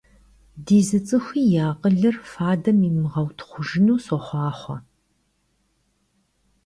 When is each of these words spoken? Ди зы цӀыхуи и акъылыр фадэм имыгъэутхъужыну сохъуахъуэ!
Ди 0.65 0.79
зы 0.87 0.99
цӀыхуи 1.07 1.43
и 1.55 1.57
акъылыр 1.67 2.15
фадэм 2.31 2.79
имыгъэутхъужыну 2.89 4.01
сохъуахъуэ! 4.05 4.77